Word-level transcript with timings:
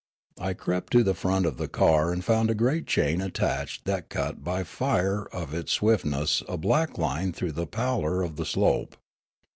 I 0.39 0.55
crept 0.55 0.91
to 0.93 1.03
the 1.03 1.13
front 1.13 1.45
of 1.45 1.57
the 1.57 1.67
car 1.67 2.11
and 2.11 2.25
found 2.25 2.49
a 2.49 2.55
great 2.55 2.87
chain 2.87 3.21
attached 3.21 3.85
that 3.85 4.09
cut 4.09 4.43
bj^ 4.43 4.59
the 4.61 4.65
fire 4.65 5.25
of 5.31 5.53
its 5.53 5.73
swiftness 5.73 6.41
a 6.49 6.57
black 6.57 6.97
line 6.97 7.33
through 7.33 7.51
the 7.51 7.67
pallor 7.67 8.23
of 8.23 8.35
the 8.35 8.45
slope. 8.47 8.97